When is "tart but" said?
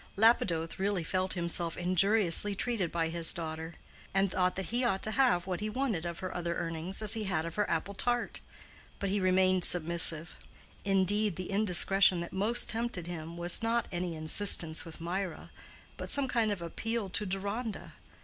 7.93-9.11